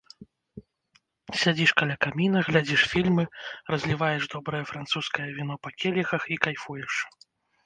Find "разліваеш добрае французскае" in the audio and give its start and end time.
3.75-5.29